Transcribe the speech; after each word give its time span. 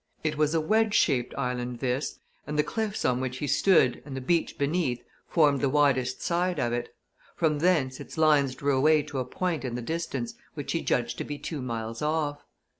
It 0.23 0.35
was 0.35 0.55
a 0.55 0.59
wedge 0.61 0.95
shaped 0.95 1.35
island 1.37 1.77
this, 1.77 2.17
and 2.47 2.57
the 2.57 2.63
cliffs 2.63 3.05
on 3.05 3.21
which 3.21 3.37
he 3.37 3.45
stood 3.45 4.01
and 4.03 4.17
the 4.17 4.19
beach 4.19 4.57
beneath 4.57 5.03
formed 5.27 5.61
the 5.61 5.69
widest 5.69 6.23
side 6.23 6.59
of 6.59 6.73
it; 6.73 6.89
from 7.35 7.59
thence 7.59 7.99
its 7.99 8.17
lines 8.17 8.55
drew 8.55 8.75
away 8.75 9.03
to 9.03 9.19
a 9.19 9.25
point 9.25 9.63
in 9.63 9.75
the 9.75 9.81
distance 9.83 10.33
which 10.55 10.71
he 10.71 10.81
judged 10.81 11.19
to 11.19 11.23
be 11.23 11.37
two 11.37 11.61
miles 11.61 12.01
off. 12.01 12.43